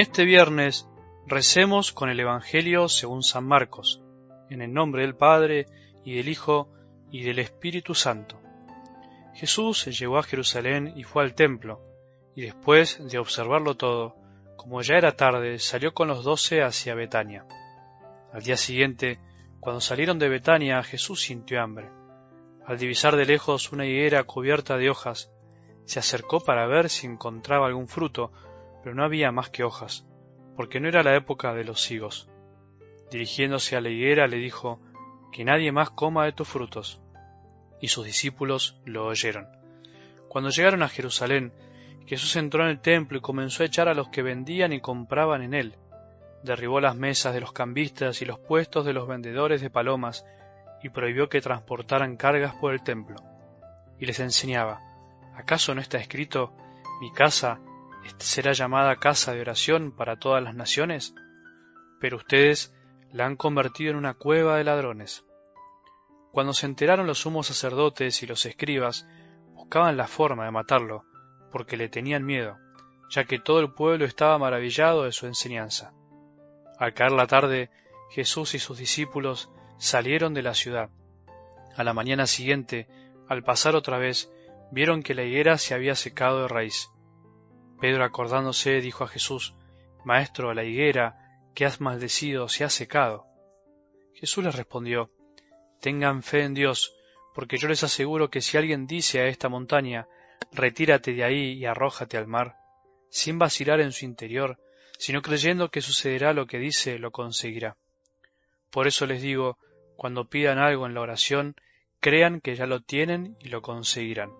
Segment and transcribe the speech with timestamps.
[0.00, 0.88] este viernes
[1.26, 4.00] recemos con el Evangelio según San Marcos,
[4.48, 5.66] en el nombre del Padre,
[6.06, 6.70] y del Hijo,
[7.10, 8.40] y del Espíritu Santo.
[9.34, 11.82] Jesús llegó a Jerusalén y fue al templo,
[12.34, 14.16] y después de observarlo todo,
[14.56, 17.44] como ya era tarde, salió con los doce hacia Betania.
[18.32, 19.20] Al día siguiente,
[19.60, 21.90] cuando salieron de Betania, Jesús sintió hambre.
[22.64, 25.30] Al divisar de lejos una higuera cubierta de hojas,
[25.84, 28.32] se acercó para ver si encontraba algún fruto,
[28.82, 30.06] pero no había más que hojas,
[30.56, 32.28] porque no era la época de los higos.
[33.10, 34.80] Dirigiéndose a la higuera le dijo,
[35.32, 37.00] Que nadie más coma de tus frutos.
[37.80, 39.48] Y sus discípulos lo oyeron.
[40.28, 41.52] Cuando llegaron a Jerusalén,
[42.06, 45.42] Jesús entró en el templo y comenzó a echar a los que vendían y compraban
[45.42, 45.76] en él.
[46.42, 50.24] Derribó las mesas de los cambistas y los puestos de los vendedores de palomas,
[50.82, 53.16] y prohibió que transportaran cargas por el templo.
[53.98, 54.80] Y les enseñaba,
[55.34, 56.54] ¿acaso no está escrito,
[57.00, 57.60] mi casa
[58.18, 61.14] será llamada casa de oración para todas las naciones,
[62.00, 62.74] pero ustedes
[63.12, 65.24] la han convertido en una cueva de ladrones.
[66.32, 69.06] Cuando se enteraron los sumos sacerdotes y los escribas,
[69.54, 71.04] buscaban la forma de matarlo,
[71.50, 72.56] porque le tenían miedo,
[73.10, 75.92] ya que todo el pueblo estaba maravillado de su enseñanza.
[76.78, 77.70] Al caer la tarde,
[78.10, 80.90] Jesús y sus discípulos salieron de la ciudad.
[81.76, 82.88] A la mañana siguiente,
[83.28, 84.30] al pasar otra vez,
[84.70, 86.90] vieron que la higuera se había secado de raíz.
[87.80, 89.54] Pedro acordándose dijo a Jesús,
[90.04, 91.16] Maestro, la higuera
[91.54, 93.26] que has maldecido se ha secado.
[94.14, 95.10] Jesús les respondió,
[95.80, 96.94] Tengan fe en Dios,
[97.34, 100.06] porque yo les aseguro que si alguien dice a esta montaña,
[100.52, 102.56] Retírate de ahí y arrójate al mar,
[103.08, 104.58] sin vacilar en su interior,
[104.98, 107.76] sino creyendo que sucederá lo que dice, lo conseguirá.
[108.70, 109.58] Por eso les digo,
[109.96, 111.54] cuando pidan algo en la oración,
[112.00, 114.32] crean que ya lo tienen y lo conseguirán.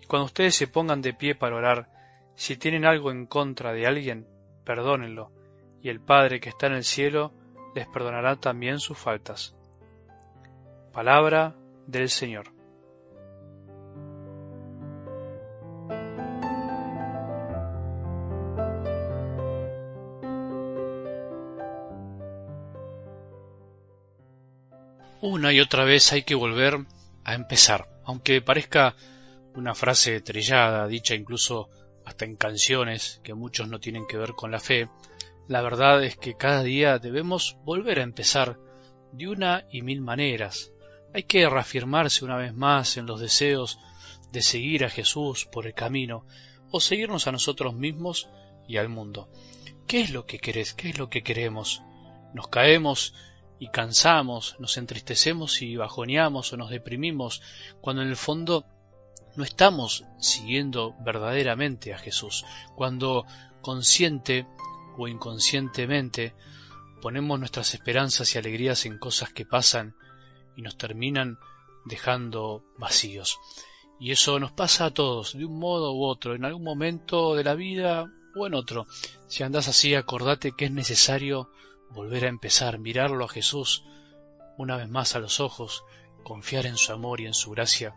[0.00, 1.97] Y cuando ustedes se pongan de pie para orar,
[2.38, 4.28] si tienen algo en contra de alguien,
[4.64, 5.32] perdónenlo,
[5.82, 7.32] y el Padre que está en el cielo
[7.74, 9.56] les perdonará también sus faltas.
[10.92, 11.56] Palabra
[11.88, 12.52] del Señor.
[25.20, 26.78] Una y otra vez hay que volver
[27.24, 28.94] a empezar, aunque parezca
[29.56, 31.68] una frase trillada, dicha incluso
[32.08, 34.88] hasta en canciones que muchos no tienen que ver con la fe,
[35.46, 38.58] la verdad es que cada día debemos volver a empezar
[39.12, 40.72] de una y mil maneras.
[41.14, 43.78] Hay que reafirmarse una vez más en los deseos
[44.32, 46.26] de seguir a Jesús por el camino
[46.70, 48.28] o seguirnos a nosotros mismos
[48.66, 49.28] y al mundo.
[49.86, 50.72] ¿Qué es lo que querés?
[50.72, 51.82] ¿Qué es lo que queremos?
[52.32, 53.14] Nos caemos
[53.58, 57.42] y cansamos, nos entristecemos y bajoneamos o nos deprimimos,
[57.80, 58.66] cuando en el fondo
[59.38, 62.44] no estamos siguiendo verdaderamente a Jesús,
[62.74, 63.24] cuando
[63.60, 64.48] consciente
[64.96, 66.34] o inconscientemente
[67.00, 69.94] ponemos nuestras esperanzas y alegrías en cosas que pasan
[70.56, 71.38] y nos terminan
[71.84, 73.38] dejando vacíos.
[74.00, 77.44] Y eso nos pasa a todos, de un modo u otro, en algún momento de
[77.44, 78.88] la vida o en otro.
[79.28, 81.48] Si andas así, acordate que es necesario
[81.90, 83.84] volver a empezar, mirarlo a Jesús
[84.56, 85.84] una vez más a los ojos,
[86.24, 87.94] confiar en su amor y en su gracia,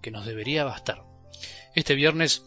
[0.00, 1.04] que nos debería bastar.
[1.74, 2.44] Este viernes,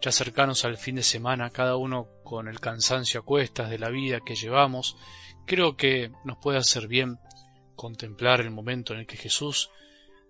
[0.00, 3.88] ya cercanos al fin de semana, cada uno con el cansancio a cuestas de la
[3.88, 4.96] vida que llevamos,
[5.46, 7.18] creo que nos puede hacer bien
[7.74, 9.70] contemplar el momento en el que Jesús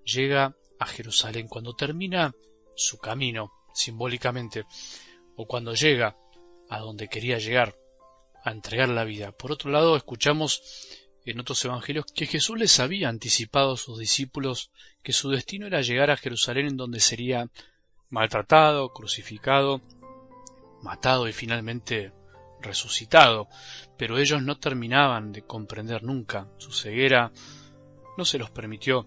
[0.04, 2.34] llega a Jerusalén, cuando termina
[2.76, 4.64] su camino, simbólicamente,
[5.36, 6.16] o cuando llega
[6.68, 7.74] a donde quería llegar,
[8.44, 9.32] a entregar la vida.
[9.32, 10.62] Por otro lado, escuchamos
[11.30, 14.70] en otros evangelios que Jesús les había anticipado a sus discípulos
[15.02, 17.48] que su destino era llegar a Jerusalén en donde sería
[18.10, 19.82] maltratado, crucificado,
[20.82, 22.12] matado y finalmente
[22.60, 23.48] resucitado,
[23.96, 27.32] pero ellos no terminaban de comprender nunca, su ceguera
[28.16, 29.06] no se los permitió,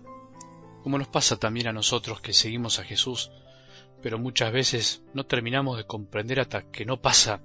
[0.84, 3.32] como nos pasa también a nosotros que seguimos a Jesús,
[4.02, 7.42] pero muchas veces no terminamos de comprender hasta que no pasa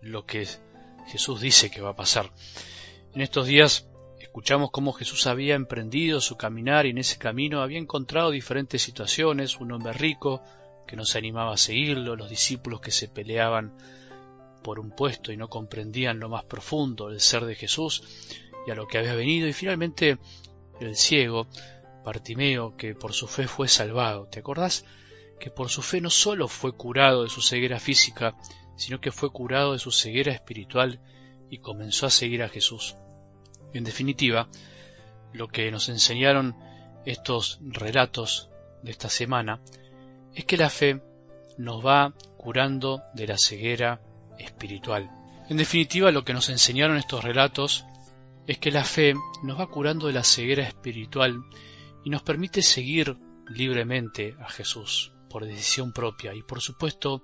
[0.00, 0.46] lo que
[1.08, 2.30] Jesús dice que va a pasar.
[3.14, 3.88] En estos días
[4.28, 9.58] Escuchamos cómo Jesús había emprendido su caminar y en ese camino había encontrado diferentes situaciones,
[9.58, 10.42] un hombre rico
[10.86, 13.72] que no se animaba a seguirlo, los discípulos que se peleaban
[14.62, 18.02] por un puesto y no comprendían lo más profundo del ser de Jesús
[18.66, 20.18] y a lo que había venido, y finalmente
[20.78, 21.46] el ciego,
[22.04, 24.26] Bartimeo, que por su fe fue salvado.
[24.26, 24.84] ¿Te acordás?
[25.40, 28.36] Que por su fe no solo fue curado de su ceguera física,
[28.76, 31.00] sino que fue curado de su ceguera espiritual
[31.48, 32.94] y comenzó a seguir a Jesús.
[33.72, 34.48] En definitiva,
[35.32, 36.56] lo que nos enseñaron
[37.04, 38.50] estos relatos
[38.82, 39.60] de esta semana
[40.34, 41.02] es que la fe
[41.56, 44.00] nos va curando de la ceguera
[44.38, 45.10] espiritual.
[45.48, 47.84] En definitiva, lo que nos enseñaron estos relatos
[48.46, 51.42] es que la fe nos va curando de la ceguera espiritual
[52.04, 53.16] y nos permite seguir
[53.48, 57.22] libremente a Jesús por decisión propia y por supuesto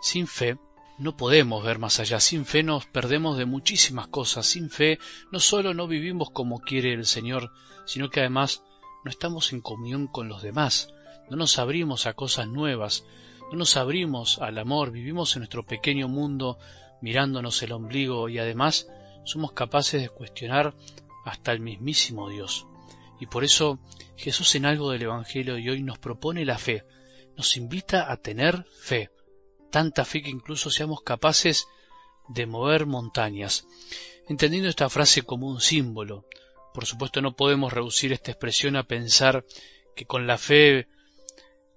[0.00, 0.58] sin fe
[0.98, 2.18] no podemos ver más allá.
[2.20, 4.46] Sin fe nos perdemos de muchísimas cosas.
[4.46, 4.98] Sin fe
[5.30, 7.52] no solo no vivimos como quiere el Señor,
[7.86, 8.62] sino que además
[9.04, 10.92] no estamos en comunión con los demás.
[11.30, 13.04] No nos abrimos a cosas nuevas.
[13.52, 14.90] No nos abrimos al amor.
[14.90, 16.58] Vivimos en nuestro pequeño mundo
[17.00, 18.88] mirándonos el ombligo y además
[19.24, 20.74] somos capaces de cuestionar
[21.24, 22.66] hasta el mismísimo Dios.
[23.20, 23.78] Y por eso
[24.16, 26.84] Jesús en algo del Evangelio de hoy nos propone la fe,
[27.36, 29.10] nos invita a tener fe,
[29.70, 31.68] tanta fe que incluso seamos capaces
[32.28, 33.66] de mover montañas.
[34.28, 36.26] Entendiendo esta frase como un símbolo,
[36.74, 39.44] por supuesto no podemos reducir esta expresión a pensar
[39.96, 40.86] que con la fe,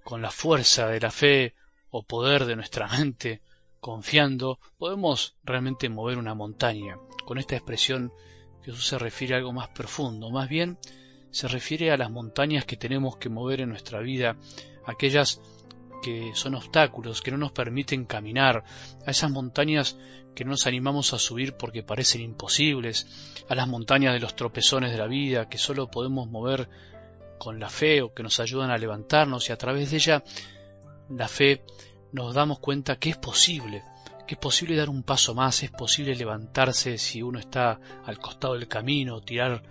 [0.04, 1.56] con la fuerza de la fe
[1.90, 3.42] o poder de nuestra mente,
[3.80, 6.98] confiando, podemos realmente mover una montaña.
[7.26, 8.14] Con esta expresión
[8.64, 10.78] Jesús se refiere a algo más profundo, más bien
[11.32, 14.36] se refiere a las montañas que tenemos que mover en nuestra vida,
[14.86, 15.42] aquellas
[16.02, 18.64] que son obstáculos, que no nos permiten caminar,
[19.06, 19.98] a esas montañas
[20.36, 23.08] que no nos animamos a subir porque parecen imposibles,
[23.50, 26.70] a las montañas de los tropezones de la vida que solo podemos mover
[27.38, 30.24] con la fe o que nos ayudan a levantarnos y a través de ella
[31.10, 31.64] la fe
[32.12, 33.84] nos damos cuenta que es posible,
[34.28, 38.54] que es posible dar un paso más, es posible levantarse si uno está al costado
[38.54, 39.64] del camino, tirar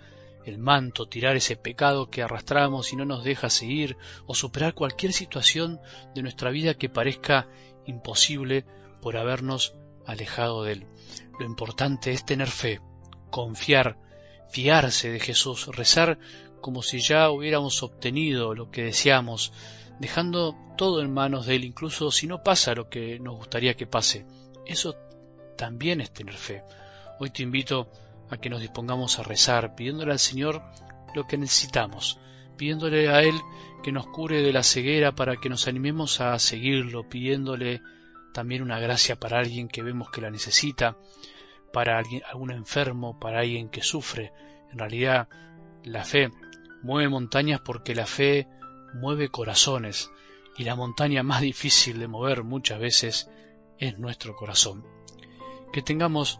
[0.45, 5.13] el manto, tirar ese pecado que arrastramos y no nos deja seguir, o superar cualquier
[5.13, 5.79] situación
[6.15, 7.47] de nuestra vida que parezca
[7.85, 8.65] imposible
[9.01, 10.87] por habernos alejado de él.
[11.39, 12.79] Lo importante es tener fe,
[13.29, 13.97] confiar,
[14.49, 16.19] fiarse de Jesús, rezar
[16.61, 19.51] como si ya hubiéramos obtenido lo que deseamos,
[19.99, 23.87] dejando todo en manos de Él, incluso si no pasa lo que nos gustaría que
[23.87, 24.25] pase.
[24.65, 24.95] Eso
[25.57, 26.63] también es tener fe.
[27.19, 27.89] Hoy te invito
[28.37, 30.61] que nos dispongamos a rezar, pidiéndole al Señor
[31.13, 32.19] lo que necesitamos,
[32.57, 33.35] pidiéndole a Él
[33.83, 37.81] que nos cure de la ceguera para que nos animemos a seguirlo, pidiéndole
[38.33, 40.97] también una gracia para alguien que vemos que la necesita,
[41.73, 44.31] para alguien, algún enfermo, para alguien que sufre.
[44.71, 45.27] En realidad,
[45.83, 46.31] la fe
[46.81, 48.47] mueve montañas porque la fe
[48.93, 50.11] mueve corazones
[50.57, 53.29] y la montaña más difícil de mover muchas veces
[53.77, 54.85] es nuestro corazón.
[55.73, 56.39] Que tengamos